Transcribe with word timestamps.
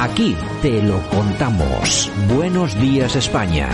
Aquí 0.00 0.36
te 0.62 0.80
lo 0.80 1.00
contamos. 1.10 2.08
Buenos 2.32 2.80
días 2.80 3.16
España. 3.16 3.68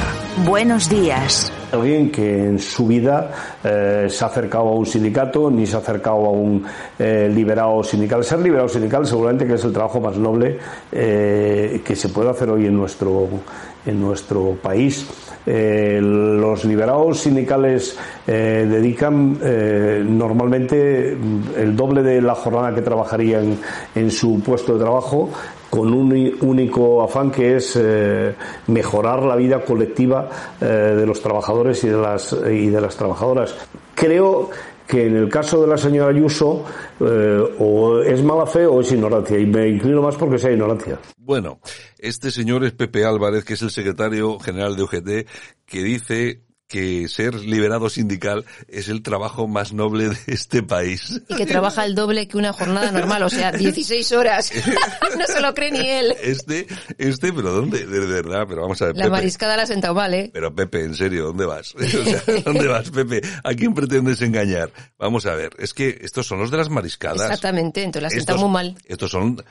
Buenos 0.47 0.89
días. 0.89 1.53
Alguien 1.71 2.11
que 2.11 2.47
en 2.47 2.59
su 2.59 2.87
vida 2.87 3.31
eh, 3.63 4.07
se 4.09 4.25
ha 4.25 4.29
acercado 4.29 4.69
a 4.69 4.75
un 4.75 4.87
sindicato 4.87 5.51
ni 5.51 5.67
se 5.67 5.77
ha 5.77 5.81
acercado 5.81 6.25
a 6.25 6.31
un 6.31 6.65
eh, 6.99 7.31
liberado 7.31 7.85
sindical. 7.85 8.25
Ser 8.25 8.39
liberado 8.39 8.71
sindical 8.71 9.07
seguramente 9.07 9.47
que 9.47 9.53
es 9.53 9.65
el 9.65 9.73
trabajo 9.75 10.01
más 10.01 10.17
noble 10.17 10.59
eh, 10.91 11.83
que 11.85 11.95
se 11.95 12.09
puede 12.09 12.31
hacer 12.31 12.49
hoy 12.49 12.69
en 12.69 12.75
nuestro, 12.75 13.29
en 13.85 14.01
nuestro 14.01 14.57
país. 14.63 15.07
Eh, 15.47 15.99
los 16.01 16.65
liberados 16.65 17.21
sindicales 17.21 17.99
eh, 18.27 18.67
dedican 18.69 19.39
eh, 19.43 20.03
normalmente 20.07 21.11
el 21.57 21.77
doble 21.77 22.03
de 22.03 22.23
la 22.23 22.35
jornada 22.35 22.75
que 22.75 22.81
trabajarían 22.81 23.59
en 23.95 24.11
su 24.11 24.41
puesto 24.41 24.75
de 24.75 24.85
trabajo 24.85 25.29
con 25.75 25.93
un 25.93 26.37
único 26.43 27.03
afán 27.03 27.33
que 27.33 27.57
es 27.57 27.77
mejorar 28.69 29.25
la 29.25 29.35
vida 29.35 29.65
colectiva 29.65 30.31
de 30.61 31.05
los 31.05 31.21
trabajadores 31.21 31.83
y 31.83 31.89
de 31.89 31.97
las 31.97 32.33
y 32.33 32.69
de 32.69 32.81
las 32.81 32.97
trabajadoras. 32.97 33.57
Creo 33.97 34.51
que 34.87 35.09
en 35.09 35.17
el 35.17 35.29
caso 35.29 35.61
de 35.63 35.67
la 35.67 35.77
señora 35.77 36.11
Ayuso 36.11 36.65
o 37.01 37.99
es 37.99 38.23
mala 38.23 38.47
fe 38.47 38.67
o 38.67 38.83
es 38.83 38.93
ignorancia 38.93 39.37
y 39.37 39.47
me 39.47 39.69
inclino 39.69 40.01
más 40.01 40.15
porque 40.15 40.39
sea 40.39 40.53
ignorancia. 40.53 41.01
Bueno, 41.19 41.59
este 41.99 42.31
señor 42.31 42.63
es 42.65 42.71
Pepe 42.71 43.05
Álvarez, 43.05 43.45
que 43.45 43.55
es 43.55 43.63
el 43.63 43.71
secretario 43.71 44.39
general 44.39 44.77
de 44.77 44.83
UGT, 44.85 45.29
que 45.67 45.83
dice 45.83 46.44
que 46.69 47.09
ser 47.09 47.35
liberado 47.35 47.91
sindical 47.91 48.45
es 48.69 48.89
el 48.89 49.03
trabajo 49.03 49.47
más 49.47 49.73
noble 49.73 50.09
de 50.09 50.19
este 50.27 50.63
país. 50.63 51.21
Y 51.29 51.37
que 51.37 51.47
trabaja 51.47 51.85
el 51.85 51.95
doble 51.95 52.27
que 52.27 52.37
una 52.37 52.53
jornada 52.53 52.91
normal, 52.91 53.23
o 53.23 53.31
sea, 53.31 53.53
16 53.53 54.13
horas. 54.13 54.53
no 55.19 55.27
se 55.27 55.41
lo 55.41 55.55
cree 55.55 55.71
ni 55.71 55.89
él. 55.89 56.15
Este, 56.23 56.67
este, 56.99 57.33
pero 57.33 57.53
¿dónde? 57.53 57.87
De 57.87 58.01
verdad, 58.01 58.47
pero 58.49 58.63
vamos 58.63 58.81
a 58.83 58.87
ver. 58.87 58.97
La 58.97 59.09
mariscada 59.09 59.57
la 59.57 59.65
ha 59.65 59.67
sentado 59.67 59.95
mal, 59.95 60.15
¿eh? 60.15 60.31
Pero 60.33 60.55
Pepe, 60.55 60.85
en 60.85 60.95
serio, 60.95 61.27
¿dónde 61.27 61.47
vas? 61.47 61.75
O 61.95 62.05
sea, 62.05 62.23
¿dónde 62.45 62.67
vas, 62.67 62.91
Pepe? 62.91 63.23
¿A 63.45 63.55
quién 63.55 63.73
pretendes 63.73 64.21
engañar? 64.21 64.71
Vamos 64.99 65.27
a 65.27 65.35
ver, 65.35 65.53
es 65.59 65.73
que 65.73 65.99
estos 66.03 66.27
son 66.27 66.39
los 66.39 66.51
de 66.51 66.57
las 66.57 66.69
mariscadas. 66.69 67.23
Exactamente, 67.23 67.83
entonces 67.83 68.03
la 68.03 68.09
ha 68.09 68.11
sentado 68.11 68.39
muy 68.41 68.51
mal. 68.51 68.77
Estos 68.87 69.11
son, 69.11 69.43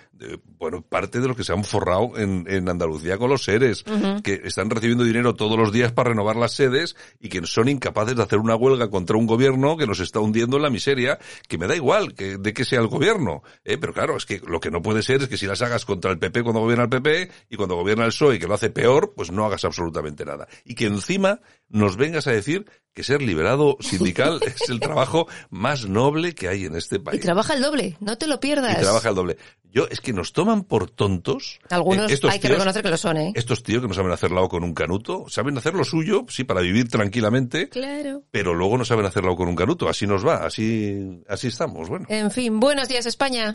bueno, 0.58 0.82
parte 0.82 1.20
de 1.20 1.28
los 1.28 1.38
que 1.38 1.44
se 1.44 1.54
han 1.54 1.64
forrado 1.64 2.18
en, 2.18 2.46
en 2.48 2.68
Andalucía 2.68 3.18
con 3.18 3.30
los 3.30 3.44
seres, 3.44 3.84
que 4.24 4.42
están 4.44 4.70
recibiendo 4.70 5.04
dinero 5.04 5.36
todos 5.36 5.58
los 5.58 5.72
días 5.72 5.92
para 5.92 6.10
renovar 6.10 6.36
las 6.36 6.54
sedes 6.54 6.96
y 7.20 7.30
que 7.30 7.46
son 7.46 7.70
incapaces 7.70 8.16
de 8.16 8.24
hacer 8.24 8.40
una 8.40 8.56
huelga 8.56 8.90
contra 8.90 9.18
un 9.18 9.28
gobierno 9.28 9.78
que 9.78 9.88
nos 9.88 10.00
está 10.00 10.20
hundiendo 10.20 10.58
en 10.58 10.64
la 10.64 10.70
miseria, 10.70 11.20
que 11.48 11.58
me 11.58 11.68
da 11.68 11.76
igual 11.76 12.14
que, 12.14 12.38
de 12.38 12.54
que 12.54 12.66
sea 12.66 12.80
el 12.80 12.88
gobierno. 12.88 13.44
¿eh? 13.64 13.78
Pero 13.78 13.94
claro, 13.94 14.18
es 14.18 14.26
que 14.26 14.42
lo 14.46 14.60
que 14.60 14.72
no 14.72 14.82
puede 14.82 15.04
ser 15.04 15.22
es 15.22 15.28
que 15.28 15.38
si 15.38 15.46
las 15.46 15.62
hagas 15.62 15.86
contra 15.86 16.12
el 16.12 16.20
PP 16.20 16.44
cuando 16.44 16.62
gobierna 16.62 16.86
el 16.86 16.90
PP 16.90 17.32
y 17.50 17.56
cuando 17.56 17.76
gobierna 17.76 18.06
el 18.06 18.12
PSOE 18.12 18.40
que 18.40 18.48
lo 18.48 18.54
hace 18.54 18.70
peor, 18.70 19.14
pues 19.16 19.32
no 19.32 19.46
hagas 19.46 19.66
absolutamente 19.66 20.26
nada. 20.26 20.48
Y 20.66 20.76
que 20.76 20.86
encima 20.86 21.42
nos 21.70 21.98
vengas 21.98 22.28
a 22.28 22.32
decir 22.32 22.66
que 22.94 23.04
ser 23.04 23.22
liberado 23.22 23.78
sindical 23.80 24.40
es 24.46 24.70
el 24.70 24.80
trabajo 24.80 25.28
más 25.50 25.88
noble 25.88 26.36
que 26.36 26.48
hay 26.48 26.66
en 26.66 26.76
este 26.76 27.00
país. 27.00 27.20
Y 27.20 27.24
trabaja 27.24 27.56
el 27.56 27.62
doble, 27.62 27.98
no 28.00 28.18
te 28.18 28.28
lo 28.28 28.40
pierdas. 28.40 28.78
Y 28.78 28.82
trabaja 28.82 29.10
el 29.10 29.16
doble. 29.16 29.38
Yo, 29.74 29.88
es 29.90 30.02
que 30.02 30.14
nos 30.14 30.34
toman 30.34 30.66
por 30.66 30.92
tontos. 30.92 31.60
Algunos 31.72 32.12
eh, 32.12 32.20
hay 32.30 32.40
que 32.40 32.48
reconocer 32.48 32.84
que 32.84 32.92
lo 32.92 32.98
son, 32.98 33.18
¿eh? 33.18 33.34
Estos 33.34 33.64
tíos 33.64 33.82
que 33.82 33.88
no 33.88 33.96
saben 33.96 34.12
hacer 34.12 34.30
lado 34.30 34.48
con 34.48 34.64
un 34.64 34.76
canuto, 34.76 35.26
saben 35.30 35.58
hacer 35.58 35.74
lo 35.74 35.84
suyo, 35.84 36.28
sí, 36.30 36.44
para 36.44 36.62
vivir 36.62 36.88
tranquilamente. 36.94 37.70
Claro. 37.70 38.22
Pero 38.30 38.54
luego 38.54 38.78
no 38.78 38.86
saben 38.86 39.08
hacerlo 39.08 39.36
con 39.36 39.48
un 39.48 39.56
canuto. 39.56 39.90
Así 39.90 40.06
nos 40.06 40.26
va, 40.26 40.46
así, 40.46 41.24
así 41.28 41.48
estamos, 41.48 41.90
bueno. 41.90 42.06
En 42.08 42.30
fin, 42.30 42.60
buenos 42.60 42.88
días, 42.88 43.08
España. 43.08 43.52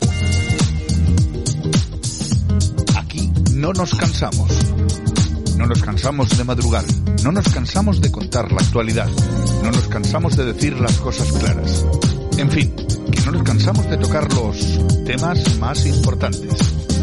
Aquí 2.97 3.31
no 3.53 3.71
nos 3.71 3.95
cansamos. 3.95 4.51
No 5.57 5.65
nos 5.65 5.81
cansamos 5.81 6.37
de 6.37 6.43
madrugar. 6.43 6.83
No 7.23 7.31
nos 7.31 7.47
cansamos 7.47 8.01
de 8.01 8.11
contar 8.11 8.51
la 8.51 8.59
actualidad. 8.59 9.07
No 9.63 9.71
nos 9.71 9.87
cansamos 9.87 10.35
de 10.35 10.43
decir 10.43 10.77
las 10.77 10.97
cosas 10.97 11.31
claras. 11.31 11.85
En 12.37 12.51
fin, 12.51 12.75
que 12.75 13.21
no 13.21 13.31
nos 13.31 13.43
cansamos 13.43 13.89
de 13.89 13.97
tocar 13.97 14.33
los 14.33 14.79
temas 15.05 15.57
más 15.59 15.85
importantes. 15.85 16.98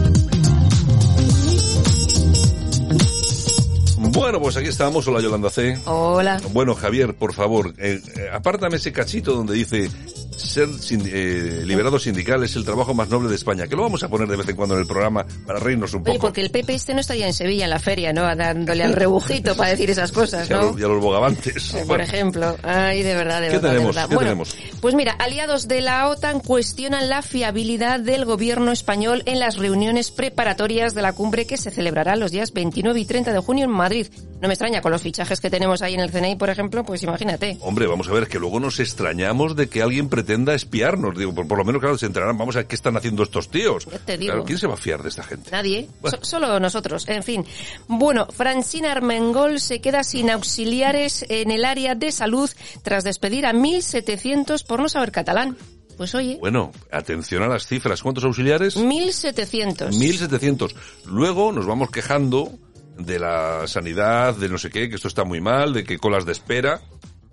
Bueno, 4.17 4.41
pues 4.41 4.57
aquí 4.57 4.69
estamos. 4.69 5.07
Hola, 5.07 5.21
Yolanda 5.21 5.51
C. 5.51 5.79
Hola. 5.85 6.41
Bueno, 6.53 6.75
Javier, 6.75 7.15
por 7.15 7.35
favor, 7.35 7.75
eh, 7.77 8.01
eh, 8.17 8.29
apártame 8.33 8.77
ese 8.77 8.91
cachito 8.91 9.35
donde 9.35 9.53
dice 9.53 9.91
ser 10.37 10.69
eh, 10.91 11.63
liberado 11.65 11.99
sindical 11.99 12.43
es 12.45 12.57
el 12.57 12.65
trabajo 12.65 12.95
más 12.95 13.09
noble 13.09 13.29
de 13.29 13.37
España, 13.37 13.67
que 13.67 13.77
lo 13.77 13.83
vamos 13.83 14.03
a 14.03 14.09
poner 14.09 14.29
de 14.29 14.37
vez 14.37 14.49
en 14.49 14.57
cuando 14.57 14.75
en 14.75 14.83
el 14.83 14.87
programa 14.87 15.27
para 15.47 15.59
reírnos 15.59 15.93
un 15.95 16.01
poco. 16.01 16.11
Oye, 16.11 16.21
porque 16.21 16.41
el 16.41 16.51
Pepe 16.51 16.75
este 16.75 16.95
no 16.95 17.01
estaría 17.01 17.27
en 17.27 17.33
Sevilla 17.33 17.65
en 17.65 17.71
la 17.71 17.79
feria, 17.79 18.13
¿no? 18.13 18.23
Dándole 18.37 18.85
al 18.85 18.93
rebujito 18.93 19.57
para 19.57 19.71
decir 19.71 19.91
esas 19.91 20.13
cosas, 20.13 20.49
¿no? 20.51 20.79
Y 20.79 20.83
a 20.83 20.89
los, 20.89 21.01
bogavantes. 21.01 21.77
por 21.87 22.01
ejemplo. 22.01 22.57
Ay, 22.63 23.03
de 23.03 23.15
verdad, 23.15 23.41
de 23.41 23.49
¿Qué 23.49 23.55
verdad. 23.55 23.71
Tenemos? 23.71 23.95
de 23.95 24.01
verdad. 24.01 24.09
¿Qué 24.09 24.15
bueno, 24.15 24.31
tenemos? 24.31 24.57
Pues 24.81 24.95
mira, 24.95 25.13
aliados 25.13 25.69
de 25.69 25.81
la 25.81 26.09
OTAN 26.09 26.41
cuestionan 26.41 27.09
la 27.09 27.23
fiabilidad 27.23 28.01
del 28.01 28.25
gobierno 28.25 28.73
español 28.73 29.23
en 29.27 29.39
las 29.39 29.57
reuniones 29.57 30.11
preparatorias 30.11 30.95
de 30.95 31.03
la 31.03 31.13
cumbre 31.13 31.47
que 31.47 31.57
se 31.57 31.71
celebrará 31.71 32.17
los 32.17 32.31
días 32.31 32.53
29 32.53 33.01
y 33.01 33.05
30 33.05 33.33
de 33.33 33.39
junio 33.39 33.65
en 33.65 33.71
Madrid. 33.71 34.09
No 34.41 34.49
me 34.49 34.55
extraña, 34.55 34.83
con 34.83 34.93
los 34.93 35.01
fichajes 35.01 35.41
que 35.41 35.49
tenemos 35.49 35.81
ahí 35.81 35.95
en 35.95 36.01
el 36.01 36.11
CNI, 36.11 36.37
por 36.37 36.51
ejemplo, 36.51 36.85
pues 36.85 37.03
imagínate. 37.03 37.57
Hombre, 37.61 37.87
vamos 37.87 38.09
a 38.09 38.13
ver, 38.13 38.29
que 38.29 38.39
luego 38.39 38.61
nos 38.61 38.81
extrañamos 38.81 39.57
de 39.57 39.69
que 39.69 39.81
alguien 39.81 40.09
pretenda 40.11 40.26
espiarnos. 40.55 41.17
Digo, 41.17 41.35
por, 41.35 41.47
por 41.49 41.59
lo 41.59 41.65
menos, 41.65 41.81
claro, 41.81 41.97
se 41.99 42.07
enterarán, 42.07 42.37
vamos 42.39 42.57
a 42.57 42.61
ver 42.61 42.67
qué 42.67 42.75
están 42.75 42.97
haciendo 42.97 43.23
estos 43.23 43.49
tíos. 43.51 43.87
Te 44.05 44.19
digo. 44.19 44.33
Claro, 44.33 44.45
¿quién 44.45 44.59
se 44.59 44.67
va 44.67 44.75
a 44.75 44.79
fiar 44.79 45.03
de 45.03 45.09
esta 45.09 45.23
gente? 45.23 45.51
Nadie, 45.51 45.89
Bueno. 46.01 46.19
So- 46.19 46.25
solo 46.25 46.61
nosotros, 46.61 47.09
en 47.09 47.23
fin. 47.23 47.45
Bueno, 47.89 48.27
Francina 48.27 48.93
Armengol 48.93 49.61
se 49.61 49.81
queda 49.81 50.05
sin 50.05 50.31
auxiliares 50.31 51.25
en 51.29 51.51
el 51.51 51.65
área 51.65 51.95
de 51.95 52.13
salud 52.13 52.51
tras 52.83 53.05
despedir 53.05 53.47
a 53.47 53.53
1.700 53.53 54.65
por 54.67 54.81
no 54.81 54.89
saber 54.89 55.13
catalán. 55.13 55.57
Pues 55.97 56.15
oye, 56.15 56.37
Bueno, 56.41 56.73
atención 56.93 57.43
a 57.43 57.49
las 57.49 57.67
cifras. 57.67 58.03
¿Cuántos 58.03 58.25
auxiliares? 58.25 58.77
1.700. 58.77 59.93
1.700. 59.93 60.75
Luego 61.07 61.53
nos 61.53 61.67
vamos 61.67 61.91
quejando 61.91 62.53
de 62.99 63.19
la 63.19 63.67
sanidad, 63.67 64.35
de 64.35 64.49
no 64.51 64.59
sé 64.59 64.69
qué, 64.71 64.89
que 64.91 64.97
esto 64.97 65.09
está 65.09 65.25
muy 65.25 65.41
mal, 65.41 65.73
de 65.73 65.85
que 65.85 65.99
colas 65.99 66.27
de 66.27 66.33
espera. 66.33 66.83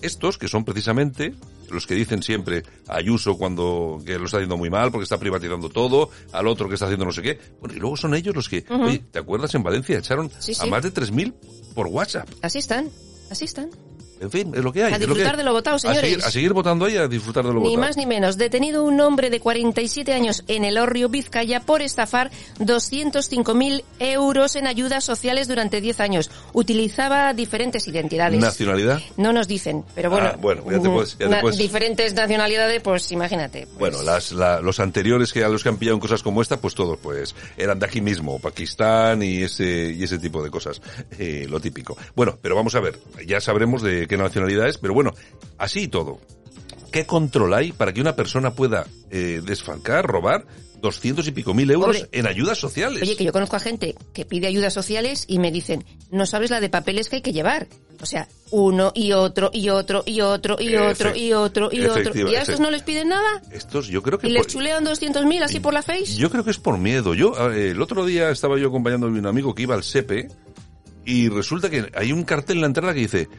Estos, 0.02 0.38
que 0.38 0.48
son 0.50 0.64
precisamente 0.66 1.34
los 1.74 1.88
que 1.88 1.96
dicen 1.96 2.24
siempre 2.24 2.64
a 2.88 2.98
Ayuso 2.98 3.38
cuando 3.38 4.02
que 4.06 4.18
lo 4.18 4.26
está 4.26 4.38
haciendo 4.38 4.58
muy 4.58 4.70
mal 4.70 4.92
porque 4.92 5.04
está 5.04 5.18
privatizando 5.18 5.70
todo, 5.70 6.10
al 6.32 6.48
otro 6.48 6.68
que 6.68 6.76
está 6.76 6.86
haciendo 6.86 7.06
no 7.06 7.12
sé 7.12 7.22
qué. 7.22 7.40
Bueno, 7.60 7.76
y 7.76 7.80
luego 7.80 7.98
son 7.98 8.14
ellos 8.16 8.36
los 8.36 8.50
que, 8.50 8.66
oye, 8.70 9.04
¿te 9.12 9.20
acuerdas 9.20 9.54
en 9.56 9.64
Valencia? 9.64 9.98
Echaron 9.98 10.32
Sí, 10.40 10.54
a 10.60 10.66
más 10.66 10.84
de 10.84 10.94
3.000 10.94 11.34
por 11.74 11.88
WhatsApp. 11.88 12.30
Así 12.42 12.60
están, 12.60 12.90
así 13.30 13.46
están. 13.46 13.70
En 14.24 14.32
fin, 14.32 14.52
es 14.56 14.64
lo 14.64 14.72
que 14.74 14.84
hay. 14.84 14.94
A 14.94 14.98
lo 14.98 15.06
disfrutar 15.06 15.38
de 15.38 15.44
lo 15.44 15.54
votado, 15.54 15.76
A 15.76 15.80
señores. 15.80 16.02
seguir, 16.02 16.26
a 16.26 16.32
seguir 16.32 16.54
votando 16.54 16.86
ahí, 16.86 16.98
a 16.98 17.08
disfrutar 17.08 17.44
de 17.46 17.50
lo 17.54 17.60
Ni 17.60 17.68
votado. 17.70 17.82
más 17.82 17.98
ni 17.98 18.06
menos. 18.06 18.38
Detenido 18.38 18.84
un 18.84 19.00
hombre 19.02 19.30
de 19.30 19.40
47 19.40 20.14
años 20.14 20.44
en 20.48 20.64
el 20.66 20.78
Orrio, 20.78 21.10
Vizcaya, 21.10 21.60
por 21.60 21.82
estafar 21.82 22.32
205.000 22.60 23.84
euros 24.00 24.56
en 24.56 24.68
ayudas 24.68 25.04
sociales 25.04 25.48
durante 25.48 25.82
10 25.82 26.00
años. 26.00 26.32
Utilizaba 26.54 27.34
diferentes 27.34 27.88
identidades. 27.88 28.40
¿Nacionalidad? 28.40 29.02
No 29.18 29.34
nos 29.34 29.48
dicen, 29.48 29.84
pero 29.96 30.10
bueno. 30.10 30.30
Ah, 30.34 30.38
bueno, 30.40 30.64
ya 30.70 30.80
te 30.80 30.90
puedes- 30.90 31.12
ya 31.14 31.18
te 31.18 31.30
na- 31.30 31.42
puedes- 31.42 31.58
Diferentes 31.58 32.14
nacionalidades, 32.14 32.82
pues 32.82 33.12
imagínate. 33.12 33.68
pues, 33.68 33.78
Bueno, 33.80 34.02
las, 34.04 34.32
la- 34.32 34.62
los 34.62 34.80
anteriores 34.80 35.34
que 35.34 35.44
a 35.44 35.50
los 35.50 35.64
que 35.64 35.70
han 35.70 35.78
pillado 35.78 35.96
en 35.96 36.02
cosas 36.02 36.24
como 36.24 36.42
esta, 36.42 36.58
pues 36.60 36.76
todos, 36.76 36.98
pues, 37.02 37.36
eran 37.58 37.80
de 37.80 37.86
aquí 37.86 38.02
mismo, 38.02 38.40
Pakistán 38.40 39.22
y 39.24 39.44
ese, 39.44 39.94
y 39.98 40.04
ese 40.04 40.18
tipo 40.20 40.44
de 40.44 40.50
cosas. 40.50 40.82
Eh, 41.20 41.46
lo 41.50 41.60
típico. 41.60 41.98
Bueno, 42.16 42.38
pero 42.42 42.56
vamos 42.56 42.76
a 42.76 42.80
ver, 42.80 43.00
ya 43.28 43.40
sabremos 43.42 43.82
de 43.82 44.08
qué 44.08 44.13
nacionalidad 44.18 44.68
es, 44.68 44.78
pero 44.78 44.94
bueno, 44.94 45.14
así 45.58 45.82
y 45.82 45.88
todo. 45.88 46.20
¿Qué 46.92 47.06
control 47.06 47.54
hay 47.56 47.72
para 47.72 47.92
que 47.92 48.02
una 48.02 48.16
persona 48.16 48.54
pueda 48.54 48.86
eh, 49.10 49.42
desfalcar, 49.44 50.06
robar 50.06 50.46
doscientos 50.80 51.28
y 51.28 51.32
pico 51.32 51.54
mil 51.54 51.72
euros 51.72 52.08
en 52.12 52.28
ayudas 52.28 52.60
sociales? 52.60 53.02
Oye, 53.02 53.16
que 53.16 53.24
yo 53.24 53.32
conozco 53.32 53.56
a 53.56 53.60
gente 53.60 53.96
que 54.14 54.26
pide 54.26 54.48
ayudas 54.48 54.74
sociales 54.74 55.26
y 55.28 55.40
me 55.40 55.52
dicen, 55.52 55.86
no 56.12 56.28
sabes 56.28 56.52
la 56.52 56.60
de 56.60 56.70
papeles 56.70 57.10
que 57.10 57.16
hay 57.16 57.22
que 57.24 57.34
llevar. 57.34 57.68
O 58.02 58.06
sea, 58.06 58.28
uno 58.52 58.92
y 58.94 59.14
otro 59.14 59.50
y 59.54 59.70
otro 59.70 60.04
y 60.06 60.22
otro 60.22 60.58
y 60.60 60.76
otro 60.76 61.16
y 61.16 61.34
otro 61.34 61.70
y 61.72 61.86
otro. 61.86 62.30
¿Y 62.30 62.36
a 62.36 62.42
estos 62.42 62.60
no 62.60 62.70
les 62.70 62.84
piden 62.84 63.10
nada? 63.10 63.42
Estos, 63.52 63.88
yo 63.88 64.04
creo 64.04 64.20
que... 64.20 64.28
¿Y 64.28 64.32
les 64.32 64.46
chulean 64.46 64.86
200.000 64.86 65.42
así 65.42 65.62
por 65.62 65.74
la 65.74 65.82
face? 65.82 66.18
Yo 66.18 66.30
creo 66.30 66.44
que 66.44 66.52
es 66.52 66.60
por 66.60 66.78
miedo. 66.78 67.16
Yo, 67.16 67.50
el 67.50 67.82
otro 67.82 68.06
día 68.06 68.30
estaba 68.30 68.60
yo 68.60 68.68
acompañando 68.68 69.08
a 69.08 69.10
un 69.10 69.26
amigo 69.26 69.56
que 69.56 69.64
iba 69.64 69.74
al 69.74 69.84
SEPE 69.84 70.28
y 71.06 71.30
resulta 71.30 71.70
que 71.70 71.90
hay 71.96 72.12
un 72.12 72.24
cartel 72.24 72.58
en 72.58 72.62
la 72.62 72.68
entrada 72.68 72.94
que 72.94 73.00
dice 73.00 73.30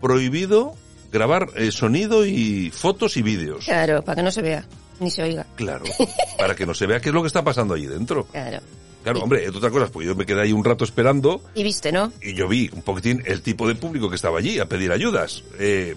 prohibido 0.00 0.74
grabar 1.12 1.48
eh, 1.56 1.72
sonido 1.72 2.26
y 2.26 2.70
fotos 2.70 3.16
y 3.16 3.22
vídeos. 3.22 3.64
Claro, 3.64 4.02
para 4.02 4.16
que 4.16 4.22
no 4.22 4.30
se 4.30 4.42
vea, 4.42 4.64
ni 5.00 5.10
se 5.10 5.22
oiga. 5.22 5.46
Claro, 5.56 5.84
para 6.38 6.54
que 6.54 6.66
no 6.66 6.74
se 6.74 6.86
vea 6.86 7.00
qué 7.00 7.08
es 7.08 7.14
lo 7.14 7.22
que 7.22 7.28
está 7.28 7.42
pasando 7.42 7.74
allí 7.74 7.86
dentro. 7.86 8.24
Claro. 8.26 8.60
Claro, 9.02 9.20
hombre, 9.22 9.44
entre 9.44 9.58
otras 9.58 9.72
cosas, 9.72 9.90
pues 9.90 10.06
yo 10.06 10.14
me 10.14 10.26
quedé 10.26 10.42
ahí 10.42 10.52
un 10.52 10.64
rato 10.64 10.84
esperando 10.84 11.40
Y 11.54 11.62
viste, 11.62 11.92
¿no? 11.92 12.12
y 12.20 12.34
yo 12.34 12.48
vi 12.48 12.68
un 12.74 12.82
poquitín 12.82 13.22
el 13.26 13.42
tipo 13.42 13.66
de 13.68 13.74
público 13.74 14.10
que 14.10 14.16
estaba 14.16 14.38
allí 14.38 14.58
a 14.58 14.66
pedir 14.66 14.92
ayudas. 14.92 15.44
Eh, 15.58 15.94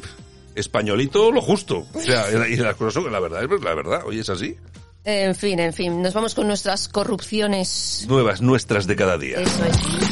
españolito 0.56 1.32
lo 1.32 1.42
justo. 1.42 1.86
O 1.94 2.00
sea, 2.00 2.26
y 2.50 2.56
las 2.58 2.76
cosas 2.76 2.94
son, 2.94 3.12
la 3.12 3.20
verdad, 3.20 3.44
es 3.44 3.62
la 3.62 3.74
verdad, 3.74 4.02
oye, 4.06 4.22
es 4.22 4.30
así. 4.30 4.56
En 5.04 5.34
fin, 5.34 5.60
en 5.60 5.74
fin, 5.74 6.02
nos 6.02 6.14
vamos 6.14 6.36
con 6.36 6.48
nuestras 6.48 6.88
corrupciones. 6.88 8.06
Nuevas, 8.08 8.42
nuestras 8.42 8.86
de 8.86 8.96
cada 8.96 9.18
día. 9.18 9.42
Eso 9.42 9.66
es. 9.66 10.11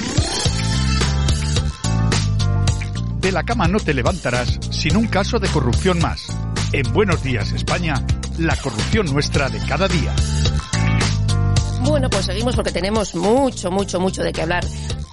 De 3.20 3.34
la 3.34 3.44
cama 3.44 3.68
no 3.68 3.80
te 3.80 3.94
levantarás 3.94 4.58
sin 4.72 4.96
un 4.96 5.06
caso 5.08 5.40
de 5.40 5.50
corrupción 5.50 6.00
más. 6.00 6.28
En 6.72 6.94
Buenos 6.94 7.22
Días, 7.22 7.52
España, 7.52 7.96
la 8.38 8.56
corrupción 8.56 9.08
nuestra 9.08 9.50
de 9.50 9.60
cada 9.68 9.90
día. 9.90 10.16
Bueno, 11.82 12.10
pues 12.10 12.26
seguimos 12.26 12.56
porque 12.56 12.72
tenemos 12.72 13.16
mucho, 13.16 13.72
mucho, 13.72 14.00
mucho 14.00 14.24
de 14.24 14.32
qué 14.32 14.44
hablar. 14.44 14.64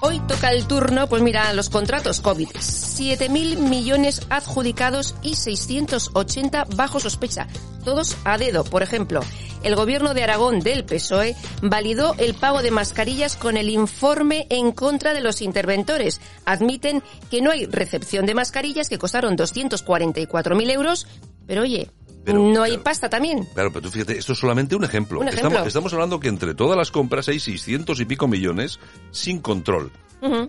Hoy 0.09 0.21
toca 0.21 0.53
el 0.53 0.69
turno, 0.69 1.09
pues 1.09 1.21
mira, 1.21 1.53
los 1.53 1.69
contratos 1.69 2.21
COVID. 2.21 2.51
7.000 2.51 3.59
millones 3.59 4.25
adjudicados 4.31 5.17
y 5.21 5.35
680 5.35 6.65
bajo 6.77 7.01
sospecha. 7.01 7.49
Todos 7.85 8.17
a 8.25 8.39
dedo. 8.39 8.63
Por 8.63 8.85
ejemplo, 8.85 9.21
el 9.65 9.75
gobierno 9.75 10.15
de 10.15 10.23
Aragón 10.23 10.61
del 10.61 10.85
PSOE 10.85 11.35
validó 11.61 12.15
el 12.19 12.35
pago 12.35 12.63
de 12.63 12.71
mascarillas 12.71 13.35
con 13.35 13.57
el 13.57 13.69
informe 13.69 14.47
en 14.49 14.71
contra 14.71 15.13
de 15.13 15.23
los 15.23 15.43
interventores. 15.43 16.21
Admiten 16.45 17.03
que 17.29 17.43
no 17.43 17.51
hay 17.51 17.67
recepción 17.67 18.27
de 18.27 18.35
mascarillas 18.35 18.89
que 18.89 18.99
costaron 18.99 19.37
244.000 19.37 20.71
euros, 20.71 21.09
pero 21.49 21.63
oye, 21.63 21.91
Pero, 22.27 22.39
no 22.41 22.63
hay 22.63 22.73
claro. 22.73 22.85
pasta 22.85 23.09
también. 23.09 23.45
Claro, 23.55 23.71
pero 23.73 23.83
tú 23.83 23.91
fíjate, 23.91 24.19
esto 24.19 24.33
es 24.33 24.39
solamente 24.39 24.77
un 24.77 24.85
ejemplo. 24.85 25.21
Un 25.21 25.29
ejemplo. 25.29 25.49
Estamos, 25.49 25.67
estamos 25.69 25.93
hablando 25.95 26.21
que 26.21 26.29
entre 26.29 26.55
todas 26.55 26.77
las 26.77 26.91
compras 26.91 27.29
hay 27.29 27.39
600 27.41 27.99
y 28.01 28.05
pico 28.05 28.27
millones 28.29 28.79
sin 29.13 29.41
control. 29.41 29.91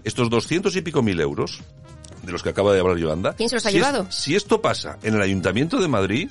Estos 0.03 0.29
200 0.29 0.75
y 0.75 0.81
pico 0.81 1.03
mil 1.03 1.19
euros, 1.19 1.61
de 2.23 2.31
los 2.31 2.41
que 2.41 2.49
acaba 2.49 2.73
de 2.73 2.79
hablar 2.79 2.97
Yolanda. 2.97 3.33
¿Quién 3.33 3.47
se 3.47 3.55
los 3.55 3.65
ha 3.65 3.69
si 3.69 3.77
es- 3.77 3.83
llevado? 3.85 4.07
si 4.09 4.35
esto 4.35 4.59
pasa 4.61 4.97
en 5.03 5.13
el 5.13 5.21
Ayuntamiento 5.21 5.79
de 5.79 5.87
Madrid, 5.87 6.29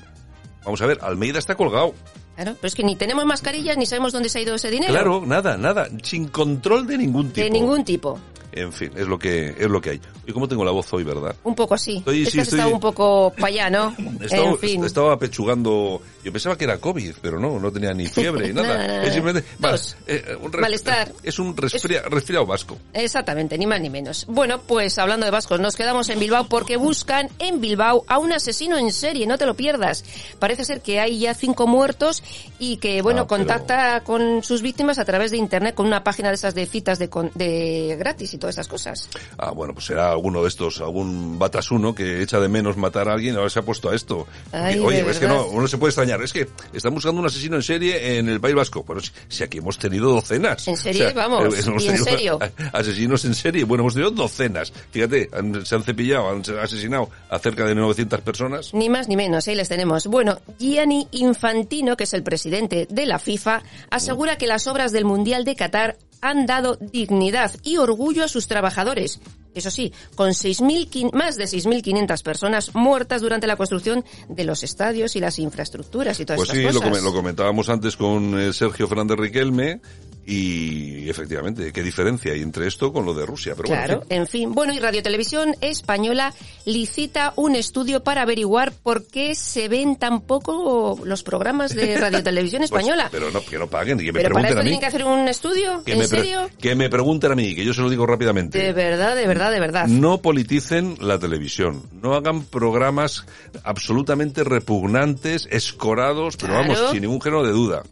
vamos 0.65 0.81
a 0.81 0.85
ver, 0.85 0.99
Almeida 1.01 1.39
está 1.39 1.55
colgado. 1.55 1.93
Claro, 2.35 2.55
pero 2.59 2.67
es 2.67 2.75
que 2.75 2.83
ni 2.83 2.95
tenemos 2.97 3.25
mascarillas 3.25 3.77
ni 3.77 3.85
sabemos 3.85 4.11
dónde 4.13 4.27
se 4.29 4.39
ha 4.39 4.41
ido 4.41 4.53
ese 4.55 4.69
dinero. 4.69 4.91
Claro, 4.91 5.23
nada, 5.25 5.55
nada, 5.57 5.87
sin 6.03 6.27
control 6.27 6.85
de 6.87 6.97
ningún 6.97 7.29
tipo. 7.31 7.43
De 7.45 7.49
ningún 7.49 7.83
tipo. 7.85 8.19
En 8.59 8.73
fin, 8.73 8.91
es 8.95 9.07
lo 9.07 9.17
que 9.19 9.49
es 9.57 9.67
lo 9.69 9.79
que 9.81 9.91
hay. 9.91 10.01
¿Y 10.25 10.31
cómo 10.33 10.47
tengo 10.47 10.65
la 10.65 10.71
voz 10.71 10.91
hoy, 10.93 11.03
verdad? 11.03 11.35
Un 11.43 11.55
poco 11.55 11.73
así. 11.75 11.97
Estoy- 11.97 12.23
es 12.23 12.29
sí, 12.29 12.35
que 12.35 12.41
has 12.41 12.47
estoy- 12.47 12.59
estado 12.59 12.73
un 12.75 12.81
poco 12.81 13.31
para 13.33 13.47
allá, 13.47 13.69
¿no? 13.69 13.95
Estaba, 14.21 14.49
en 14.49 14.57
fin. 14.57 14.83
estaba 14.83 15.13
apechugando. 15.13 16.01
Yo 16.23 16.31
pensaba 16.33 16.57
que 16.57 16.65
era 16.65 16.77
COVID, 16.79 17.15
pero 17.21 17.39
no, 17.39 17.59
no 17.59 17.71
tenía 17.71 17.93
ni 17.93 18.05
fiebre, 18.07 18.51
No, 18.53 18.63
nada. 18.63 18.87
no, 18.87 18.97
no, 18.97 19.01
Es 19.03 19.13
simplemente 19.13 19.47
va, 19.63 19.71
Tos. 19.71 19.95
eh, 20.07 20.35
un 20.41 20.51
Malestar. 20.59 21.11
Es 21.23 21.39
un 21.39 21.55
resfria- 21.55 22.03
resfriado 22.03 22.45
vasco. 22.45 22.77
Exactamente, 22.93 23.57
ni 23.57 23.65
más 23.65 23.79
ni 23.79 23.89
menos. 23.89 24.25
Bueno, 24.27 24.59
pues 24.61 24.97
hablando 24.97 25.25
de 25.25 25.31
vascos, 25.31 25.59
nos 25.59 25.75
quedamos 25.75 26.09
en 26.09 26.19
Bilbao 26.19 26.47
porque 26.49 26.77
buscan 26.77 27.29
en 27.39 27.61
Bilbao 27.61 28.03
a 28.07 28.17
un 28.17 28.33
asesino 28.33 28.77
en 28.77 28.91
serie, 28.91 29.27
no 29.27 29.37
te 29.37 29.45
lo 29.45 29.53
pierdas. 29.55 30.03
Parece 30.39 30.65
ser 30.65 30.81
que 30.81 30.99
hay 30.99 31.19
ya 31.19 31.33
cinco 31.33 31.67
muertos 31.67 32.23
y 32.59 32.77
que, 32.77 33.01
bueno, 33.01 33.21
Ah, 33.21 33.27
pero- 33.27 33.37
contacta 33.39 34.01
con 34.03 34.43
sus 34.43 34.61
víctimas 34.61 34.99
a 34.99 35.05
través 35.05 35.31
de 35.31 35.37
internet 35.37 35.75
con 35.75 35.85
una 35.85 36.03
página 36.03 36.29
de 36.29 36.35
esas 36.35 36.55
de 36.55 36.65
citas 36.65 36.99
de, 36.99 37.09
con- 37.09 37.31
de 37.35 37.95
gratis 37.97 38.33
y 38.33 38.37
todas 38.47 38.55
esas 38.55 38.67
cosas. 38.67 39.09
Ah, 39.37 39.51
bueno, 39.51 39.73
pues 39.73 39.85
será 39.85 40.09
alguno 40.11 40.41
de 40.41 40.47
estos, 40.47 40.79
algún 40.79 41.37
batasuno 41.37 41.93
que 41.93 42.21
echa 42.21 42.39
de 42.39 42.47
menos 42.47 42.77
matar 42.77 43.09
a 43.09 43.13
alguien 43.13 43.33
y 43.35 43.37
ahora 43.37 43.49
se 43.49 43.59
ha 43.59 43.63
puesto 43.63 43.89
a 43.89 43.95
esto. 43.95 44.25
Ay, 44.53 44.79
Oye, 44.79 45.05
es 45.09 45.19
que 45.19 45.27
no, 45.27 45.47
uno 45.47 45.67
se 45.67 45.77
puede 45.77 45.89
extrañar. 45.89 46.21
Es 46.21 46.31
que 46.31 46.47
están 46.73 46.93
buscando 46.93 47.19
un 47.19 47.27
asesino 47.27 47.57
en 47.57 47.63
serie 47.63 48.17
en 48.17 48.29
el 48.29 48.39
País 48.39 48.55
Vasco. 48.55 48.83
Bueno, 48.83 49.01
si, 49.01 49.11
si 49.27 49.43
aquí 49.43 49.57
hemos 49.57 49.77
tenido 49.77 50.11
docenas. 50.11 50.65
¿En 50.67 50.77
serie? 50.77 51.11
Vamos, 51.13 51.53
eh, 51.53 51.61
hemos 51.67 51.83
¿y 51.83 51.87
en 51.89 51.97
serio? 52.03 52.39
Asesinos 52.73 53.25
en 53.25 53.35
serie. 53.35 53.65
Bueno, 53.65 53.81
hemos 53.83 53.93
tenido 53.93 54.11
docenas. 54.11 54.71
Fíjate, 54.91 55.29
han- 55.33 55.65
se 55.65 55.75
han 55.75 55.83
cepillado, 55.83 56.29
han 56.29 56.41
asesinado 56.61 57.09
a 57.29 57.39
cerca 57.39 57.65
de 57.65 57.75
900 57.75 58.21
personas. 58.21 58.73
Ni 58.73 58.89
más 58.89 59.07
ni 59.09 59.15
menos, 59.17 59.47
ahí 59.47 59.55
les 59.55 59.67
tenemos. 59.67 60.07
Bueno, 60.07 60.39
Gianni 60.59 61.07
Infantino, 61.11 61.97
que 61.97 62.05
es 62.05 62.13
el 62.13 62.23
presidente 62.23 62.87
de 62.89 63.05
la 63.05 63.19
FIFA, 63.19 63.61
asegura 63.89 64.37
que 64.37 64.47
las 64.47 64.67
obras 64.67 64.91
del 64.91 65.03
Mundial 65.05 65.43
de 65.43 65.55
Qatar 65.55 65.97
han 66.21 66.45
dado 66.45 66.77
dignidad 66.77 67.51
y 67.63 67.77
orgullo 67.77 68.23
a 68.23 68.27
sus 68.27 68.47
trabajadores. 68.47 69.19
Eso 69.53 69.71
sí, 69.71 69.91
con 70.13 70.29
6.000 70.33 70.87
quin- 70.89 71.11
más 71.13 71.35
de 71.35 71.45
6.500 71.45 72.21
personas 72.21 72.75
muertas 72.75 73.21
durante 73.21 73.47
la 73.47 73.55
construcción 73.55 74.05
de 74.29 74.43
los 74.43 74.61
estadios 74.63 75.15
y 75.15 75.19
las 75.19 75.39
infraestructuras 75.39 76.19
y 76.19 76.25
todas 76.25 76.37
Pues 76.37 76.49
estas 76.49 76.57
sí, 76.59 76.63
lo, 76.75 76.79
cosas. 76.81 76.89
come- 76.99 77.01
lo 77.01 77.13
comentábamos 77.15 77.69
antes 77.69 77.97
con 77.97 78.39
eh, 78.39 78.53
Sergio 78.53 78.87
Fernández 78.87 79.17
Riquelme 79.17 79.81
y 80.29 81.09
efectivamente, 81.09 81.71
qué 81.71 81.81
diferencia 81.81 82.33
hay 82.33 82.41
entre 82.41 82.67
esto 82.67 82.91
con 82.91 83.05
lo 83.05 83.13
de 83.13 83.25
Rusia. 83.25 83.53
Pero 83.55 83.69
bueno, 83.69 83.83
Claro, 83.85 84.01
en 84.01 84.07
fin. 84.09 84.17
en 84.17 84.27
fin. 84.27 84.53
Bueno, 84.53 84.73
y 84.73 84.79
Radio 84.79 85.01
Televisión 85.01 85.55
Española 85.61 86.33
licita 86.65 87.31
un 87.37 87.55
estudio 87.55 88.03
para 88.03 88.23
averiguar 88.23 88.73
por 88.73 89.07
qué 89.07 89.35
se 89.35 89.69
ven 89.69 89.95
tan 89.95 90.19
poco 90.19 90.99
los 91.05 91.23
programas 91.23 91.73
de 91.73 91.95
Radio 91.99 92.21
Televisión 92.23 92.59
Pues, 92.59 92.71
Española. 92.71 93.07
pero 93.09 93.31
no, 93.31 93.43
que 93.45 93.57
no 93.57 93.67
paguen, 93.67 93.97
que 93.99 94.11
me 94.11 94.19
Pero 94.19 94.33
para 94.33 94.47
pregunten 94.49 94.49
esto 94.49 94.59
a 94.59 94.63
mí. 94.63 94.69
tienen 94.69 94.79
que 94.81 94.85
hacer 94.85 95.05
un 95.05 95.27
estudio, 95.29 95.83
Que 95.85 95.93
¿en 95.93 95.99
me, 95.99 96.07
serio? 96.07 96.49
que 96.59 96.75
me 96.75 96.89
pregunten 96.89 97.31
a 97.31 97.35
mí, 97.35 97.55
que 97.55 97.63
yo 97.63 97.73
se 97.73 97.81
lo 97.81 97.89
digo 97.89 98.05
rápidamente. 98.05 98.57
De 98.59 98.73
verdad, 98.73 99.15
de 99.15 99.27
verdad, 99.27 99.49
de 99.51 99.59
verdad. 99.61 99.87
No 99.87 100.21
politicen 100.21 100.97
la 100.99 101.17
televisión. 101.19 101.83
No 102.01 102.15
hagan 102.15 102.43
programas 102.43 103.25
absolutamente 103.63 104.43
repugnantes, 104.43 105.47
escorados, 105.51 106.35
pero 106.35 106.53
Claro. 106.53 106.73
vamos, 106.73 106.91
sin 106.91 107.01
ningún 107.01 107.21
género 107.21 107.43
de 107.45 107.51
duda. 107.53 107.83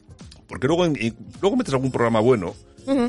Porque 0.47 0.67
luego, 0.67 0.85
en- 0.85 1.15
luego 1.41 1.55
metes 1.55 1.73
algún 1.73 1.91
programa 1.91 2.19
bueno, 2.19 2.53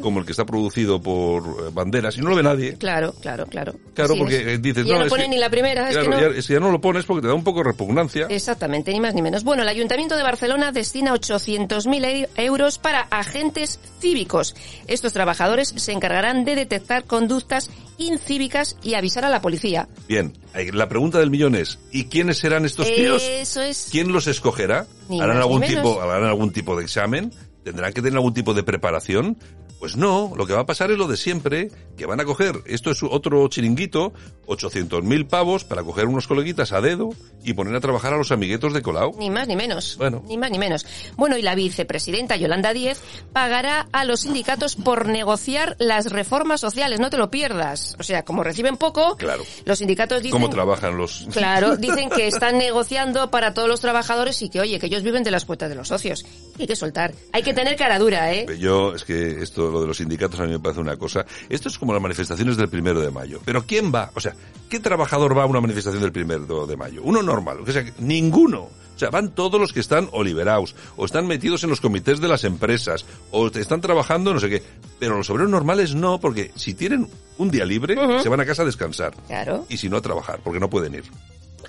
como 0.00 0.20
el 0.20 0.25
que 0.26 0.32
está 0.32 0.44
producido 0.46 1.00
por 1.00 1.43
eh, 1.44 1.70
Banderas, 1.73 2.17
y 2.17 2.20
no 2.20 2.31
lo 2.31 2.37
ve 2.37 2.43
nadie. 2.43 2.75
Claro, 2.78 3.14
claro, 3.20 3.46
claro. 3.46 3.75
Claro, 3.94 4.14
porque 4.17 4.37
es. 4.37 4.46
eh, 4.46 4.58
dices, 4.58 4.87
ya 4.87 4.99
no, 4.99 5.05
no 5.06 5.14
que- 5.14 5.28
ni 5.28 5.38
la 5.38 5.50
primera, 5.50 5.88
es 5.88 5.96
claro, 5.96 6.11
que 6.11 6.34
no. 6.34 6.40
ya, 6.40 6.61
no 6.61 6.70
lo 6.70 6.81
pones 6.81 7.05
porque 7.05 7.23
te 7.23 7.28
da 7.28 7.34
un 7.34 7.44
poco 7.44 7.58
de 7.61 7.64
repugnancia. 7.64 8.26
Exactamente, 8.31 8.93
ni 8.93 9.00
más 9.00 9.14
ni 9.14 9.23
menos. 9.23 9.44
Bueno, 9.44 9.62
el 9.62 9.69
Ayuntamiento 9.69 10.17
de 10.17 10.23
Barcelona 10.23 10.73
destina 10.73 11.12
800.000 11.14 12.05
e- 12.05 12.28
euros 12.37 12.78
para 12.78 13.00
agentes 13.11 13.78
cívicos. 14.00 14.55
Estos 14.87 15.12
trabajadores 15.12 15.69
se 15.76 15.93
encargarán 15.93 16.44
de 16.44 16.55
detectar 16.55 17.05
conductas 17.05 17.70
incívicas 17.99 18.76
y 18.82 18.94
avisar 18.94 19.25
a 19.25 19.28
la 19.28 19.40
policía. 19.40 19.88
Bien, 20.08 20.32
la 20.73 20.88
pregunta 20.88 21.19
del 21.19 21.31
millón 21.31 21.55
es, 21.55 21.78
¿y 21.93 22.05
quiénes 22.06 22.38
serán 22.38 22.64
estos 22.64 22.87
tíos? 22.94 23.23
Eso 23.23 23.62
es. 23.62 23.88
¿Quién 23.90 24.12
los 24.12 24.26
escogerá? 24.26 24.87
Ni 25.08 25.20
¿Harán 25.20 25.38
algún 25.38 25.62
tipo, 25.62 26.00
harán 26.00 26.25
algún 26.25 26.52
tipo 26.52 26.76
de 26.76 26.84
examen? 26.84 27.32
¿Tendrán 27.64 27.93
que 27.93 28.00
tener 28.00 28.14
algún 28.17 28.34
tipo 28.34 28.55
de 28.55 28.62
preparación? 28.62 29.37
Pues 29.78 29.96
no, 29.96 30.32
lo 30.37 30.46
que 30.46 30.55
va 30.55 30.61
a 30.61 30.67
pasar 30.67 30.90
es 30.90 30.99
lo 30.99 31.06
de 31.06 31.17
siempre, 31.17 31.70
que 31.96 32.06
van 32.06 32.19
a 32.20 32.25
coger, 32.25 32.62
esto 32.67 32.90
es 32.90 33.02
otro 33.02 33.46
chiringuito, 33.49 34.12
800.000 34.46 35.26
pavos 35.28 35.64
para 35.64 35.82
coger 35.82 36.06
unos 36.06 36.26
coleguitas 36.26 36.73
a 36.73 36.81
dedo 36.81 37.11
y 37.44 37.52
poner 37.52 37.75
a 37.76 37.81
trabajar 37.81 38.14
a 38.14 38.17
los 38.17 38.32
amiguetos 38.32 38.73
de 38.73 38.82
Colau. 38.82 39.14
Ni 39.19 39.31
más 39.31 39.46
ni 39.49 39.56
menos. 39.56 39.96
Bueno. 39.99 40.23
Ni 40.26 40.38
más 40.38 40.50
ni 40.50 40.58
menos. 40.58 40.87
Bueno, 41.17 41.37
y 41.37 41.43
la 41.43 41.55
vicepresidenta 41.55 42.37
Yolanda 42.37 42.73
Díez 42.73 43.00
pagará 43.32 43.87
a 43.93 44.05
los 44.05 44.20
sindicatos 44.20 44.76
por 44.76 45.06
negociar 45.06 45.76
las 45.78 46.11
reformas 46.11 46.61
sociales. 46.61 46.99
No 47.00 47.11
te 47.11 47.18
lo 47.18 47.30
pierdas. 47.30 47.97
O 47.99 48.02
sea, 48.02 48.25
como 48.25 48.42
reciben 48.42 48.76
poco, 48.76 49.16
Claro. 49.16 49.45
los 49.64 49.78
sindicatos 49.78 50.23
dicen... 50.23 50.40
¿Cómo 50.40 50.50
trabajan 50.50 50.97
los...? 50.97 51.26
Claro, 51.33 51.76
dicen 51.78 52.09
que 52.11 52.26
están 52.28 52.59
negociando 52.59 53.30
para 53.30 53.52
todos 53.54 53.68
los 53.68 53.80
trabajadores 53.80 54.40
y 54.42 54.49
que, 54.49 54.61
oye, 54.61 54.78
que 54.78 54.87
ellos 54.87 55.02
viven 55.02 55.23
de 55.23 55.30
las 55.30 55.45
cuotas 55.45 55.68
de 55.68 55.75
los 55.75 55.88
socios. 55.88 56.25
Hay 56.59 56.66
que 56.66 56.76
soltar. 56.76 57.12
Hay 57.33 57.42
que 57.42 57.52
tener 57.52 57.76
cara 57.76 57.99
dura, 57.99 58.33
¿eh? 58.33 58.47
Yo, 58.59 58.95
es 58.95 59.04
que 59.04 59.42
esto, 59.42 59.65
lo 59.70 59.80
de 59.80 59.87
los 59.87 59.96
sindicatos 59.96 60.40
a 60.40 60.44
mí 60.44 60.50
me 60.50 60.61
parece 60.61 60.80
una 60.80 60.96
cosa. 60.96 61.25
Esto 61.49 61.68
es 61.68 61.78
como 61.78 61.92
las 61.92 62.02
manifestaciones 62.02 62.56
del 62.56 62.68
primero 62.68 63.00
de 63.00 63.11
mayo. 63.11 63.40
Pero 63.44 63.64
¿quién 63.66 63.92
va? 63.94 64.11
O 64.14 64.20
sea, 64.20 64.35
¿qué 64.68 64.80
trabajador 64.80 65.37
va 65.37 65.44
a 65.44 65.46
una 65.46 65.61
manifestación 65.61 66.02
del 66.02 66.12
primero 66.12 66.66
de 66.66 66.76
mayo? 66.76 67.02
Uno 67.04 67.23
normal. 67.23 67.58
O 67.61 67.73
sea, 67.73 67.85
ninguno. 67.99 68.68
O 68.96 68.99
sea, 68.99 69.11
van 69.11 69.35
todos 69.35 69.61
los 69.61 69.75
que 69.75 69.80
están 69.80 70.08
o 70.12 70.25
liberados, 70.25 70.75
o 70.96 71.04
están 71.04 71.26
metidos 71.26 71.62
en 71.64 71.70
los 71.70 71.82
comités 71.82 72.18
de 72.18 72.28
las 72.28 72.44
empresas, 72.44 73.04
o 73.30 73.49
están 73.49 73.82
trabajando 73.82 74.32
no 74.32 74.40
sé 74.40 74.49
qué. 74.49 74.62
Pero 74.99 75.18
los 75.18 75.28
obreros 75.28 75.50
normales 75.50 75.94
no, 75.94 76.18
porque 76.18 76.50
si 76.54 76.73
tienen 76.73 77.06
un 77.37 77.50
día 77.50 77.66
libre, 77.66 77.94
se 78.23 78.28
van 78.30 78.40
a 78.40 78.46
casa 78.46 78.62
a 78.62 78.64
descansar. 78.64 79.14
Claro. 79.26 79.66
Y 79.68 79.76
si 79.76 79.90
no 79.90 79.99
a 79.99 80.00
trabajar, 80.00 80.40
porque 80.42 80.61
no 80.61 80.70
pueden 80.70 80.94
ir. 80.94 81.04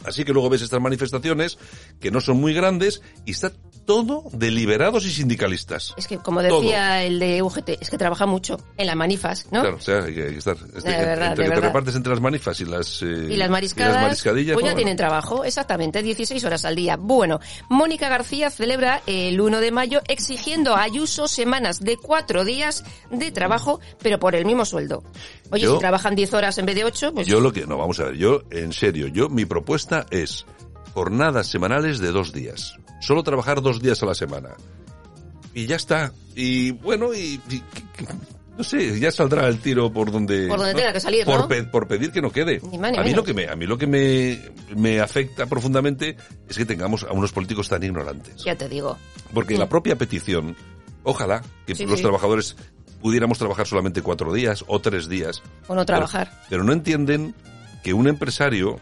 Así 0.05 0.23
que 0.23 0.31
luego 0.31 0.49
ves 0.49 0.61
estas 0.61 0.79
manifestaciones 0.79 1.57
que 1.99 2.11
no 2.11 2.21
son 2.21 2.39
muy 2.39 2.53
grandes 2.53 3.01
y 3.25 3.31
está 3.31 3.51
todo 3.87 4.25
de 4.33 4.51
liberados 4.51 5.05
y 5.05 5.09
sindicalistas. 5.11 5.93
Es 5.97 6.07
que, 6.07 6.17
como 6.19 6.43
decía 6.43 7.03
el 7.03 7.17
de 7.17 7.41
UGT, 7.41 7.69
es 7.81 7.89
que 7.89 7.97
trabaja 7.97 8.27
mucho 8.27 8.59
en 8.77 8.85
las 8.85 8.95
manifas, 8.95 9.47
¿no? 9.51 9.61
Claro, 9.61 9.77
o 9.77 9.81
sea, 9.81 10.03
hay 10.03 10.13
que, 10.13 10.23
hay 10.25 10.31
que 10.33 10.37
estar. 10.37 10.55
Este, 10.75 10.91
De 10.91 10.97
verdad, 10.97 11.29
entre 11.29 11.29
de 11.29 11.35
que 11.35 11.41
te 11.43 11.49
verdad. 11.49 11.61
repartes 11.69 11.95
entre 11.95 12.11
las 12.11 12.21
manifas 12.21 12.59
y 12.59 12.65
las, 12.65 13.01
eh, 13.01 13.27
Y 13.31 13.35
las 13.37 13.49
mariscadas, 13.49 13.91
y 13.91 13.93
las 13.95 14.03
mariscadillas, 14.03 14.53
pues 14.53 14.63
ya 14.63 14.71
bueno, 14.71 14.75
tienen 14.75 14.97
trabajo, 14.97 15.43
exactamente, 15.45 16.03
16 16.03 16.43
horas 16.43 16.65
al 16.65 16.75
día. 16.75 16.97
Bueno, 16.97 17.39
Mónica 17.69 18.09
García 18.09 18.49
celebra 18.51 19.01
el 19.07 19.39
1 19.41 19.59
de 19.61 19.71
mayo 19.71 20.01
exigiendo 20.07 20.75
a 20.75 20.83
Ayuso 20.83 21.27
semanas 21.27 21.79
de 21.79 21.97
cuatro 21.97 22.43
días 22.45 22.83
de 23.09 23.31
trabajo, 23.31 23.79
pero 24.03 24.19
por 24.19 24.35
el 24.35 24.45
mismo 24.45 24.65
sueldo. 24.65 25.01
Oye, 25.49 25.63
Yo- 25.63 25.73
si 25.75 25.79
trabajan 25.79 26.13
10 26.13 26.33
horas 26.33 26.57
en 26.57 26.65
vez 26.65 26.75
de 26.75 26.83
8, 26.83 27.13
pues 27.13 27.25
Yo 27.25 27.39
lo 27.39 27.53
que, 27.53 27.65
no, 27.65 27.77
vamos 27.77 27.99
a 28.01 28.03
ver, 28.03 28.15
yo, 28.17 28.41
en 28.51 28.73
serio, 28.73 29.07
yo, 29.07 29.29
mi 29.29 29.45
propuesta 29.45 30.05
es 30.11 30.45
jornadas 30.93 31.47
semanales 31.47 31.99
de 31.99 32.11
dos 32.11 32.33
días. 32.33 32.75
Solo 32.99 33.23
trabajar 33.23 33.61
dos 33.61 33.81
días 33.81 34.01
a 34.03 34.05
la 34.05 34.15
semana. 34.15 34.49
Y 35.53 35.65
ya 35.65 35.75
está. 35.75 36.11
Y 36.35 36.71
bueno, 36.71 37.13
y, 37.13 37.39
y- 37.49 37.63
No 38.57 38.63
sé, 38.63 38.99
ya 38.99 39.11
saldrá 39.11 39.47
el 39.47 39.59
tiro 39.59 39.91
por 39.93 40.11
donde... 40.11 40.47
Por 40.47 40.57
donde 40.57 40.73
tenga 40.73 40.91
que 40.91 40.99
salir, 40.99 41.25
por, 41.25 41.41
¿no? 41.41 41.47
pe- 41.47 41.63
por 41.63 41.87
pedir 41.87 42.11
que 42.11 42.21
no 42.23 42.31
quede. 42.31 42.59
Ni 42.71 42.77
más 42.79 42.91
ni 42.91 42.97
a 42.97 43.01
mí 43.01 43.09
menos. 43.09 43.17
lo 43.17 43.23
que 43.23 43.33
me, 43.35 43.47
a 43.47 43.55
mí 43.55 43.65
lo 43.67 43.77
que 43.77 43.85
me, 43.85 44.39
me 44.75 44.99
afecta 44.99 45.45
profundamente 45.45 46.17
es 46.49 46.57
que 46.57 46.65
tengamos 46.65 47.03
a 47.03 47.11
unos 47.13 47.31
políticos 47.31 47.69
tan 47.69 47.83
ignorantes. 47.83 48.43
Ya 48.43 48.55
te 48.55 48.67
digo. 48.67 48.97
Porque 49.33 49.57
la 49.59 49.69
propia 49.69 49.95
petición, 49.95 50.55
ojalá 51.03 51.43
que 51.67 51.75
Sí, 51.75 51.85
los 51.85 51.97
sí. 51.97 52.01
trabajadores 52.03 52.55
pudiéramos 52.99 53.37
trabajar 53.37 53.67
solamente 53.67 54.01
cuatro 54.01 54.33
días 54.33 54.63
o 54.67 54.79
tres 54.79 55.07
días. 55.07 55.43
O 55.67 55.75
no 55.75 55.85
trabajar. 55.85 56.27
Pero, 56.31 56.45
pero 56.49 56.63
no 56.63 56.73
entienden 56.73 57.35
que 57.83 57.93
un 57.93 58.07
empresario, 58.07 58.79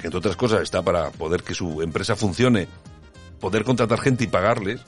que 0.00 0.06
entre 0.06 0.18
otras 0.18 0.36
cosas 0.36 0.62
está 0.62 0.80
para 0.80 1.10
poder 1.10 1.42
que 1.42 1.54
su 1.54 1.82
empresa 1.82 2.16
funcione, 2.16 2.66
poder 3.42 3.64
contratar 3.64 4.00
gente 4.00 4.24
y 4.24 4.28
pagarles, 4.28 4.80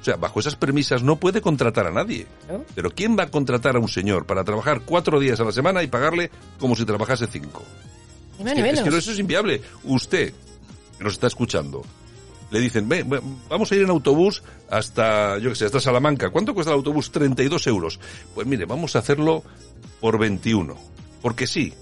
o 0.00 0.04
sea, 0.04 0.14
bajo 0.16 0.38
esas 0.38 0.54
premisas 0.54 1.02
no 1.02 1.16
puede 1.16 1.40
contratar 1.40 1.86
a 1.88 1.90
nadie. 1.90 2.26
¿No? 2.48 2.64
Pero 2.76 2.90
¿quién 2.90 3.16
va 3.18 3.24
a 3.24 3.30
contratar 3.30 3.74
a 3.74 3.80
un 3.80 3.88
señor 3.88 4.26
para 4.26 4.44
trabajar 4.44 4.82
cuatro 4.84 5.18
días 5.18 5.40
a 5.40 5.44
la 5.44 5.50
semana 5.52 5.82
y 5.82 5.88
pagarle 5.88 6.30
como 6.60 6.76
si 6.76 6.84
trabajase 6.84 7.26
cinco? 7.26 7.64
Ni 8.38 8.50
Es 8.50 8.56
ni 8.56 8.62
que, 8.62 8.70
es 8.70 8.80
que 8.82 8.88
eso 8.98 9.12
es 9.12 9.18
inviable. 9.18 9.60
Usted, 9.84 10.32
que 10.98 11.04
nos 11.04 11.14
está 11.14 11.26
escuchando, 11.28 11.82
le 12.50 12.60
dicen, 12.60 12.88
"Ve, 12.88 13.02
ve, 13.04 13.20
vamos 13.48 13.70
a 13.72 13.76
ir 13.76 13.82
en 13.82 13.90
autobús 13.90 14.42
hasta, 14.70 15.38
yo 15.38 15.50
qué 15.50 15.54
sé, 15.56 15.64
hasta 15.66 15.80
Salamanca. 15.80 16.30
¿Cuánto 16.30 16.52
cuesta 16.54 16.70
el 16.72 16.76
autobús? 16.78 17.10
32 17.10 17.66
euros. 17.66 17.98
Pues 18.34 18.46
mire, 18.46 18.66
vamos 18.66 18.94
a 18.96 18.98
hacerlo 18.98 19.42
por 20.00 20.18
21. 20.18 20.76
Porque 21.22 21.46
sí, 21.46 21.72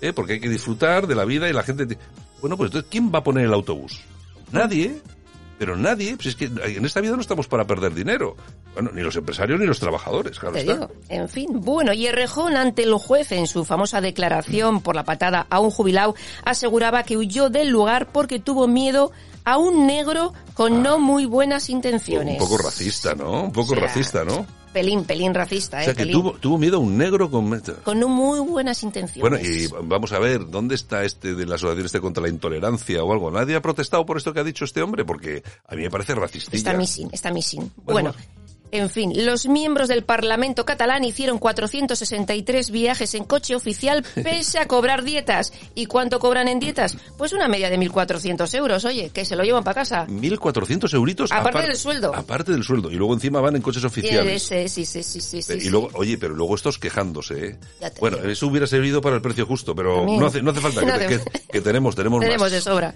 ¿eh? 0.00 0.12
porque 0.12 0.34
hay 0.34 0.40
que 0.40 0.48
disfrutar 0.48 1.06
de 1.06 1.14
la 1.14 1.24
vida 1.24 1.48
y 1.48 1.52
la 1.52 1.62
gente... 1.62 1.86
te- 1.86 1.98
Bueno, 2.40 2.56
pues 2.56 2.68
entonces, 2.68 2.90
¿quién 2.90 3.12
va 3.14 3.20
a 3.20 3.22
poner 3.24 3.44
el 3.46 3.54
autobús? 3.54 4.00
Nadie. 4.50 5.00
Pero 5.58 5.76
nadie, 5.76 6.14
pues 6.16 6.28
es 6.28 6.36
que 6.36 6.44
en 6.46 6.84
esta 6.84 7.00
vida 7.00 7.14
no 7.16 7.20
estamos 7.20 7.48
para 7.48 7.66
perder 7.66 7.92
dinero. 7.94 8.36
Bueno, 8.74 8.90
ni 8.94 9.02
los 9.02 9.16
empresarios 9.16 9.58
ni 9.58 9.66
los 9.66 9.80
trabajadores, 9.80 10.38
claro 10.38 10.54
Te 10.54 10.60
está. 10.60 10.72
digo. 10.74 10.90
En 11.08 11.28
fin, 11.28 11.48
bueno, 11.60 11.92
y 11.92 12.06
Errejón 12.06 12.56
ante 12.56 12.84
el 12.84 12.94
juez 12.94 13.32
en 13.32 13.46
su 13.46 13.64
famosa 13.64 14.00
declaración 14.00 14.80
por 14.80 14.94
la 14.94 15.04
patada 15.04 15.46
a 15.50 15.58
un 15.60 15.70
jubilado 15.70 16.14
aseguraba 16.44 17.02
que 17.02 17.16
huyó 17.16 17.50
del 17.50 17.68
lugar 17.68 18.12
porque 18.12 18.38
tuvo 18.38 18.68
miedo 18.68 19.10
a 19.44 19.56
un 19.58 19.86
negro 19.86 20.32
con 20.54 20.82
no 20.82 20.98
muy 20.98 21.24
buenas 21.26 21.70
intenciones. 21.70 22.40
Un 22.40 22.48
poco 22.48 22.62
racista, 22.62 23.14
¿no? 23.14 23.44
Un 23.44 23.52
poco 23.52 23.72
O 23.72 23.76
sea, 23.76 23.84
racista, 23.86 24.24
¿no? 24.24 24.46
Pelín, 24.72 25.04
pelín 25.04 25.34
racista, 25.34 25.78
O 25.78 25.80
eh, 25.80 25.84
sea, 25.84 25.94
que 25.94 26.00
pelín. 26.00 26.12
tuvo, 26.14 26.32
tuvo 26.32 26.58
miedo 26.58 26.76
a 26.76 26.80
un 26.80 26.96
negro 26.96 27.30
con... 27.30 27.60
Con 27.84 27.98
muy 28.04 28.40
buenas 28.40 28.82
intenciones. 28.82 29.20
Bueno, 29.20 29.38
y 29.38 29.66
vamos 29.84 30.12
a 30.12 30.18
ver, 30.18 30.48
¿dónde 30.50 30.74
está 30.74 31.04
este 31.04 31.34
de 31.34 31.46
la 31.46 31.54
asociación 31.56 31.86
este 31.86 32.00
contra 32.00 32.22
la 32.22 32.28
intolerancia 32.28 33.02
o 33.02 33.12
algo? 33.12 33.30
¿Nadie 33.30 33.56
ha 33.56 33.62
protestado 33.62 34.04
por 34.04 34.16
esto 34.16 34.32
que 34.32 34.40
ha 34.40 34.44
dicho 34.44 34.64
este 34.64 34.82
hombre? 34.82 35.04
Porque 35.04 35.42
a 35.66 35.74
mí 35.74 35.82
me 35.82 35.90
parece 35.90 36.14
racistilla. 36.14 36.56
Está 36.56 36.74
missing, 36.74 37.08
está 37.12 37.32
missing. 37.32 37.70
Bueno, 37.84 38.12
Bueno, 38.12 38.14
en 38.70 38.90
fin, 38.90 39.12
los 39.26 39.46
miembros 39.46 39.88
del 39.88 40.04
Parlamento 40.04 40.64
catalán 40.64 41.04
hicieron 41.04 41.38
463 41.38 42.70
viajes 42.70 43.14
en 43.14 43.24
coche 43.24 43.54
oficial 43.54 44.04
pese 44.14 44.58
a 44.58 44.66
cobrar 44.66 45.02
dietas. 45.04 45.52
¿Y 45.74 45.86
cuánto 45.86 46.18
cobran 46.18 46.48
en 46.48 46.60
dietas? 46.60 46.96
Pues 47.16 47.32
una 47.32 47.48
media 47.48 47.70
de 47.70 47.78
1.400 47.78 48.54
euros, 48.56 48.84
oye, 48.84 49.10
que 49.10 49.24
se 49.24 49.36
lo 49.36 49.44
llevan 49.44 49.64
para 49.64 49.74
casa. 49.74 50.06
1.400 50.08 50.92
euritos. 50.94 51.32
Aparte 51.32 51.58
apar- 51.58 51.66
del 51.66 51.76
sueldo. 51.76 52.14
Aparte 52.14 52.52
del 52.52 52.62
sueldo. 52.64 52.90
Y 52.90 52.94
luego 52.96 53.14
encima 53.14 53.40
van 53.40 53.56
en 53.56 53.62
coches 53.62 53.84
oficiales. 53.84 54.42
Sí, 54.42 54.68
sí, 54.68 54.84
sí, 54.84 55.02
sí, 55.02 55.20
sí, 55.42 55.52
Eh, 55.52 55.58
y 55.62 55.68
luego, 55.70 55.90
oye, 55.94 56.18
pero 56.18 56.34
luego 56.34 56.54
estos 56.54 56.78
quejándose, 56.78 57.46
¿eh? 57.48 57.56
Bueno, 58.00 58.18
eso 58.18 58.46
hubiera 58.46 58.66
servido 58.66 59.00
para 59.00 59.16
el 59.16 59.22
precio 59.22 59.46
justo, 59.46 59.74
pero 59.74 60.04
no 60.06 60.26
hace, 60.26 60.42
no 60.42 60.50
hace 60.50 60.60
falta, 60.60 60.80
que, 61.50 61.60
tenemos, 61.60 61.94
tenemos, 61.94 62.20
Tenemos 62.24 62.50
de 62.50 62.60
sobra. 62.60 62.94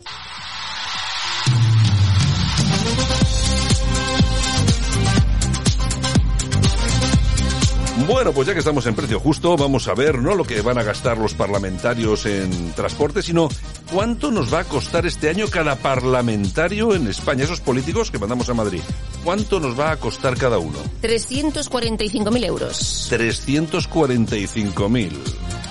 Bueno, 8.07 8.33
pues 8.33 8.49
ya 8.49 8.53
que 8.53 8.59
estamos 8.59 8.85
en 8.87 8.95
precio 8.95 9.21
justo, 9.21 9.57
vamos 9.57 9.89
a 9.89 9.95
ver 9.95 10.19
no 10.19 10.35
lo 10.35 10.45
que 10.45 10.61
van 10.61 10.79
a 10.79 10.83
gastar 10.83 11.19
los 11.19 11.35
parlamentarios 11.35 12.27
en 12.27 12.73
transporte, 12.73 13.23
sino 13.23 13.49
cuánto 13.93 14.31
nos 14.31 14.53
va 14.53 14.61
a 14.61 14.65
costar 14.65 15.07
este 15.07 15.29
año 15.29 15.47
cada 15.49 15.77
parlamentario 15.77 16.95
en 16.95 17.07
España, 17.07 17.45
esos 17.45 17.61
políticos 17.61 18.11
que 18.11 18.19
mandamos 18.19 18.49
a 18.49 18.55
Madrid. 18.55 18.81
¿Cuánto 19.25 19.61
nos 19.61 19.79
va 19.79 19.93
a 19.93 19.97
costar 19.97 20.37
cada 20.37 20.59
uno? 20.59 20.79
345.000 21.03 22.45
euros. 22.45 23.13
345.000. 23.13 25.62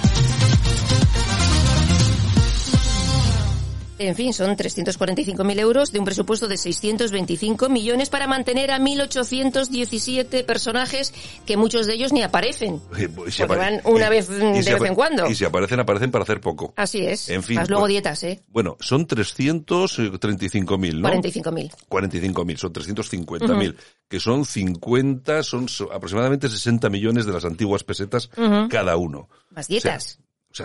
En 4.01 4.15
fin, 4.15 4.34
son 4.34 4.55
345.000 4.58 5.60
euros 5.60 5.91
de 5.91 6.00
un 6.00 6.05
presupuesto 6.05 6.48
de 6.48 6.58
625 6.58 7.70
millones 7.70 8.10
para 8.10 8.25
mantener 8.25 8.72
a 8.72 8.79
1.817 8.79 10.43
personajes 10.46 11.13
que 11.46 11.55
muchos 11.58 11.86
de 11.86 11.93
ellos 11.93 12.12
ni 12.12 12.24
aparecen. 12.24 12.81
Y 12.98 13.01
si 13.01 13.08
Porque 13.08 13.43
apare- 13.43 13.58
van 13.60 13.81
una 13.86 14.08
y- 14.08 14.10
vez 14.10 14.29
y 14.29 14.34
de 14.62 14.74
vez 14.74 14.84
en 14.84 14.96
cuando. 14.96 15.27
Y 15.29 15.36
si 15.36 15.46
aparecen, 15.46 15.79
aparecen 15.79 16.10
para 16.12 16.24
hacer 16.24 16.41
poco. 16.41 16.74
Así 16.77 17.00
es. 17.05 17.29
En 17.29 17.43
fin, 17.43 17.58
Más 17.58 17.70
luego 17.70 17.84
pues- 17.84 17.91
dietas, 17.91 18.24
¿eh? 18.24 18.41
Bueno, 18.48 18.75
son 18.79 19.05
335.000, 19.08 21.01
¿no? 21.01 21.08
45.000. 21.10 21.72
45.000, 21.89 22.58
son 22.58 22.74
350.000, 22.74 23.75
que 24.08 24.20
son 24.20 24.46
50, 24.46 25.43
son 25.43 25.70
so- 25.70 25.91
aproximadamente 25.91 26.50
60 26.50 26.89
millones 26.89 27.25
de 27.25 27.34
las 27.34 27.46
antiguas 27.46 27.84
pesetas 27.84 28.29
cada 28.70 28.96
uno. 28.98 29.29
Más 29.51 29.67
dietas. 29.67 30.05
O 30.05 30.08
sea, 30.15 30.20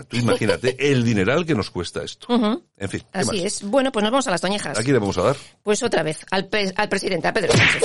tú 0.08 0.16
imagínate 0.16 0.76
el 0.90 1.04
dineral 1.04 1.44
que 1.46 1.54
nos 1.54 1.70
cuesta 1.70 2.02
esto. 2.02 2.32
Ujú. 2.34 2.62
En 2.76 2.88
fin, 2.88 3.00
¿qué 3.12 3.18
Así 3.18 3.42
más? 3.42 3.44
es. 3.46 3.62
Bueno, 3.62 3.92
pues 3.92 4.02
nos 4.02 4.12
vamos 4.12 4.26
a 4.26 4.30
las 4.30 4.40
toñejas. 4.40 4.78
¿A 4.78 4.82
quién 4.82 4.94
le 4.94 4.98
vamos 5.00 5.16
a 5.18 5.22
dar? 5.22 5.36
Pues 5.62 5.82
otra 5.82 6.02
vez, 6.02 6.24
al, 6.30 6.46
pe- 6.48 6.72
al 6.76 6.88
presidente, 6.88 7.28
a 7.28 7.32
Pedro 7.32 7.52
Sánchez. 7.56 7.82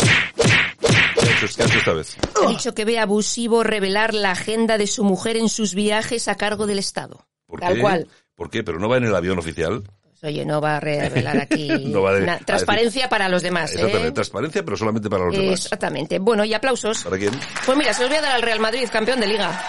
¿Qué 0.79 1.27
ha 1.27 1.31
hecho, 1.45 1.47
qué 1.55 1.63
ha 1.63 1.65
hecho 1.65 1.77
esta 1.77 1.93
vez? 1.93 2.17
Ha 2.43 2.47
dicho 2.49 2.73
que 2.73 2.85
ve 2.85 2.99
abusivo 2.99 3.63
revelar 3.63 4.13
la 4.13 4.31
agenda 4.31 4.77
de 4.77 4.87
su 4.87 5.03
mujer 5.03 5.37
en 5.37 5.49
sus 5.49 5.73
viajes 5.75 6.27
a 6.27 6.35
cargo 6.35 6.65
del 6.67 6.79
Estado. 6.79 7.27
¿Por 7.45 7.59
Tal 7.59 7.75
qué? 7.75 7.81
cual. 7.81 8.07
¿Por 8.35 8.49
qué? 8.49 8.63
¿Pero 8.63 8.79
no 8.79 8.89
va 8.89 8.97
en 8.97 9.03
el 9.05 9.15
avión 9.15 9.37
oficial? 9.37 9.83
Pues, 10.01 10.23
oye, 10.23 10.45
no 10.45 10.61
va 10.61 10.77
a 10.77 10.79
revelar 10.79 11.37
aquí 11.41 11.67
No 11.69 12.01
va 12.01 12.13
de- 12.13 12.21
na- 12.25 12.33
a 12.33 12.35
decir- 12.37 12.45
transparencia 12.45 13.09
para 13.09 13.29
los 13.29 13.43
demás, 13.43 13.71
Exactamente, 13.73 14.07
¿eh? 14.07 14.11
transparencia, 14.11 14.63
pero 14.65 14.77
solamente 14.77 15.09
para 15.09 15.25
los 15.25 15.35
demás. 15.35 15.63
Exactamente. 15.65 16.19
Bueno, 16.19 16.43
y 16.45 16.53
aplausos. 16.53 17.03
¿Para 17.03 17.17
quién? 17.17 17.31
Pues 17.65 17.77
mira, 17.77 17.93
se 17.93 18.01
los 18.01 18.09
voy 18.09 18.17
a 18.17 18.21
dar 18.21 18.31
al 18.35 18.41
Real 18.41 18.59
Madrid, 18.59 18.87
campeón 18.91 19.19
de 19.19 19.27
liga. 19.27 19.61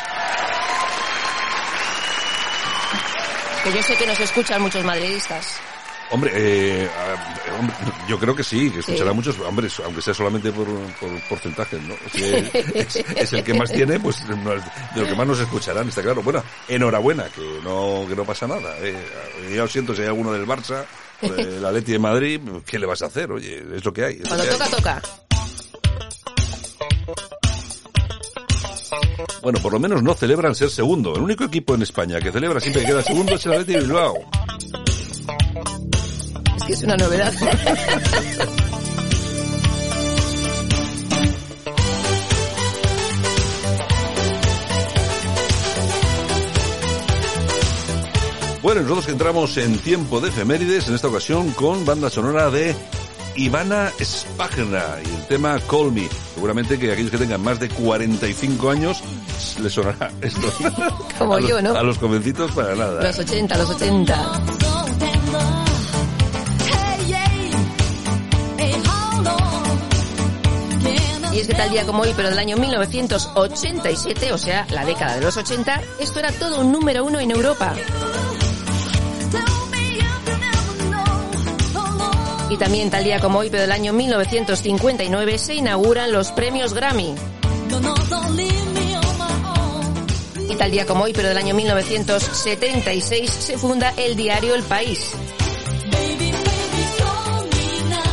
Que 3.65 3.73
yo 3.73 3.83
sé 3.83 3.97
que 3.97 4.07
nos 4.07 4.19
escuchan 4.21 4.61
muchos 4.63 4.85
madridistas. 4.85 5.57
Hombre, 6.11 6.31
eh, 6.35 6.91
ah, 6.95 7.59
hombre, 7.59 7.75
yo 8.07 8.19
creo 8.19 8.37
que 8.37 8.45
sí, 8.45 8.71
que 8.71 8.81
escuchará 8.81 9.11
Sí. 9.13 9.17
muchos, 9.17 9.39
hombre, 9.39 9.69
aunque 9.85 10.03
sea 10.03 10.13
solamente 10.13 10.53
por, 10.53 10.67
por 11.01 11.21
porcentajes, 11.29 11.81
¿no? 11.81 11.95
Si 12.13 12.23
es, 12.75 12.97
es 12.97 13.33
el 13.33 13.43
que 13.43 13.55
más 13.55 13.73
tiene, 13.73 13.99
pues 13.99 14.17
de 14.29 14.35
lo 15.01 15.07
que 15.07 15.15
más 15.15 15.27
nos 15.27 15.41
escucharán, 15.41 15.89
está 15.89 16.03
claro. 16.03 16.23
Bueno, 16.23 16.43
enhorabuena, 16.69 17.25
que 17.31 17.41
no, 17.65 18.05
que 18.07 18.15
no 18.15 18.25
pasa 18.25 18.47
nada. 18.47 18.77
eh. 18.81 18.95
Ya 19.55 19.67
siento 19.69 19.95
si 19.95 20.03
hay 20.03 20.09
alguno 20.09 20.33
del 20.33 20.47
Barça, 20.47 20.85
del 21.23 21.65
Atleti 21.65 21.93
de 21.93 21.99
Madrid, 21.99 22.41
¿qué 22.67 22.79
le 22.79 22.85
vas 22.87 23.01
a 23.01 23.07
hacer? 23.07 23.33
Oye, 23.33 23.63
es 23.75 23.83
lo 23.85 23.93
que 23.95 24.05
hay. 24.05 24.17
Cuando 24.19 24.43
hay. 24.45 24.71
toca, 24.71 25.01
Bueno, 29.43 29.59
por 29.61 29.73
lo 29.73 29.81
menos 29.81 30.05
no 30.05 30.15
celebran 30.15 30.55
ser 30.55 30.71
segundo. 30.71 31.17
El 31.17 31.23
único 31.23 31.43
equipo 31.43 31.75
en 31.75 31.83
España 31.83 32.21
que 32.21 32.31
celebra 32.31 32.61
siempre 32.61 32.83
que 32.83 32.89
queda 32.89 33.03
segundo 33.03 33.35
es 33.35 33.45
el 33.45 33.53
Atleti 33.53 33.73
de 33.73 33.81
Bilbao. 33.81 34.15
Es 36.57 36.65
que 36.65 36.73
es 36.75 36.83
una 36.85 36.97
novedad. 36.97 37.33
Bueno, 48.63 48.83
nosotros 48.83 49.07
que 49.07 49.13
entramos 49.13 49.57
en 49.57 49.77
tiempo 49.79 50.21
de 50.21 50.29
efemérides, 50.29 50.87
en 50.87 50.95
esta 50.95 51.09
ocasión 51.09 51.51
con 51.51 51.85
banda 51.85 52.09
sonora 52.09 52.49
de 52.49 52.77
Ivana 53.37 53.91
Spagna 54.03 54.83
y 55.05 55.15
el 55.15 55.27
tema 55.27 55.59
Call 55.71 55.93
Me. 55.93 56.09
Seguramente 56.35 56.79
que 56.79 56.93
aquellos 56.93 57.11
que 57.11 57.19
tengan 57.19 57.41
más 57.43 57.59
de 57.61 57.69
45 57.69 58.71
años 58.71 59.03
les 59.61 59.73
sonará 59.73 60.11
esto. 60.21 60.53
Como 61.19 61.39
los- 61.39 61.49
yo, 61.49 61.63
¿no? 61.63 61.75
A 61.75 61.83
los 61.83 61.99
jovencitos 61.99 62.51
para 62.53 62.75
nada. 62.75 63.03
Los 63.03 63.19
80, 63.19 63.57
los 63.59 63.71
80. 63.71 64.43
Y 71.33 71.39
es 71.41 71.47
que 71.47 71.55
tal 71.55 71.71
día 71.71 71.85
como 71.87 72.03
hoy, 72.03 72.13
pero 72.15 72.29
del 72.29 72.39
año 72.39 72.57
1987, 72.59 74.33
o 74.33 74.39
sea, 74.39 74.67
la 74.71 74.85
década 74.85 75.15
de 75.15 75.23
los 75.23 75.37
80, 75.37 75.81
esto 75.99 76.19
era 76.19 76.31
todo 76.33 76.61
un 76.61 76.71
número 76.73 77.05
uno 77.05 77.21
en 77.21 77.31
Europa. 77.31 77.75
Y 82.53 82.59
también 82.59 82.91
tal 82.91 83.03
día 83.03 83.19
como 83.19 83.39
hoy, 83.39 83.49
pero 83.49 83.63
del 83.63 83.73
año 83.73 83.95
1959, 83.95 85.39
se 85.39 85.55
inauguran 85.55 86.13
los 86.13 86.33
premios 86.33 86.75
Grammy. 86.75 87.15
Y 90.51 90.55
tal 90.57 90.71
día 90.71 90.85
como 90.85 91.05
hoy, 91.05 91.15
pero 91.15 91.29
del 91.29 91.39
año 91.39 91.55
1976, 91.55 93.31
se 93.31 93.57
funda 93.57 93.95
el 93.97 94.17
diario 94.17 94.55
El 94.55 94.65
País. 94.65 95.13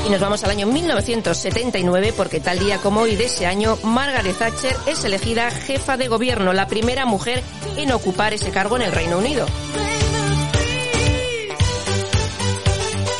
Y 0.08 0.10
nos 0.10 0.22
vamos 0.22 0.42
al 0.46 0.52
año 0.52 0.68
1979 0.68 2.14
porque 2.16 2.40
tal 2.40 2.60
día 2.60 2.78
como 2.78 3.02
hoy 3.02 3.18
de 3.18 3.26
ese 3.26 3.46
año, 3.46 3.78
Margaret 3.84 4.38
Thatcher 4.38 4.74
es 4.88 5.04
elegida 5.04 5.52
jefa 5.52 5.98
de 5.98 6.08
gobierno, 6.08 6.54
la 6.54 6.70
primera 6.70 7.06
mujer 7.06 7.44
en 7.76 7.92
ocupar 7.92 8.34
ese 8.34 8.52
cargo 8.52 8.78
en 8.78 8.84
el 8.84 8.94
Reino 8.94 9.18
Unido. 9.18 9.46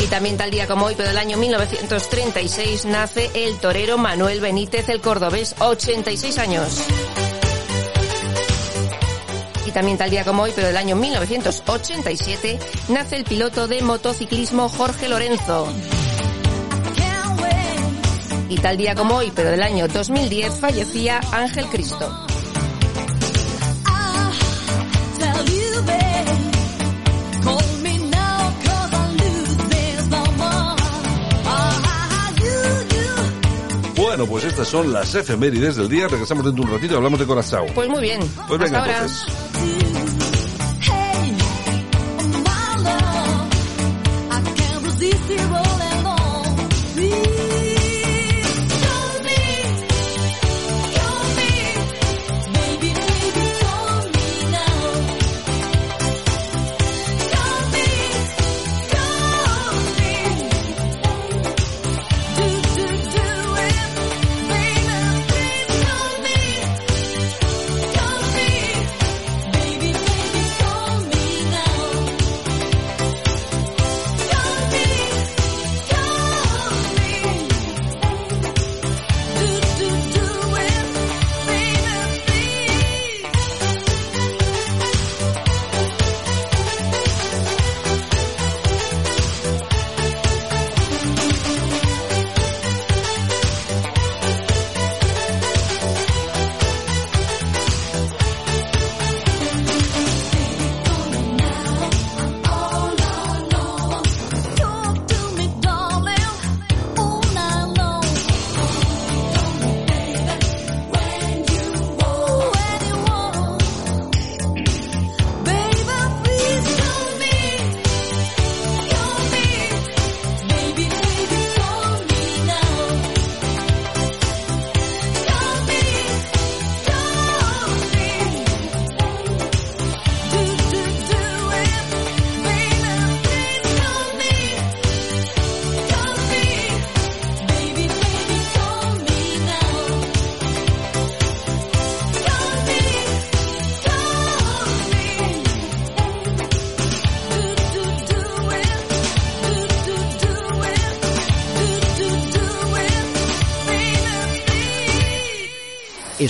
También 0.10 0.38
tal 0.38 0.50
día 0.50 0.66
como 0.66 0.86
hoy, 0.86 0.96
pero 0.98 1.10
del 1.10 1.18
año 1.18 1.38
1936, 1.38 2.86
nace 2.86 3.30
el 3.34 3.58
torero 3.60 3.98
Manuel 3.98 4.42
Benítez, 4.42 4.90
el 4.90 5.02
cordobés, 5.02 5.56
86 5.60 6.38
años. 6.40 6.84
Y 9.68 9.72
también 9.72 9.98
tal 9.98 10.10
día 10.10 10.26
como 10.26 10.44
hoy, 10.44 10.52
pero 10.56 10.68
del 10.68 10.78
año 10.78 10.96
1987, 10.96 12.60
nace 12.90 13.18
el 13.18 13.24
piloto 13.24 13.68
de 13.68 13.82
motociclismo 13.84 14.68
Jorge 14.68 15.08
Lorenzo. 15.08 15.68
Y 18.50 18.58
tal 18.58 18.78
día 18.78 18.96
como 18.96 19.18
hoy, 19.18 19.32
pero 19.36 19.52
del 19.52 19.62
año 19.62 19.88
2010, 19.88 20.60
fallecía 20.60 21.20
Ángel 21.32 21.68
Cristo. 21.68 22.29
Bueno, 34.20 34.34
pues 34.34 34.44
estas 34.44 34.68
son 34.68 34.92
las 34.92 35.16
efemérides 35.16 35.78
del 35.78 35.88
día. 35.88 36.10
Regresamos 36.10 36.44
dentro 36.44 36.62
de 36.66 36.70
un 36.70 36.76
ratito 36.76 36.94
y 36.94 36.98
hablamos 36.98 37.22
de 37.22 37.26
Corazao. 37.26 37.68
Pues 37.68 37.88
muy 37.88 38.02
bien. 38.02 38.20
Pues 38.50 38.60
venga, 38.60 38.80
Hasta 38.84 38.92
ahora. 38.98 39.08
entonces. 39.08 39.89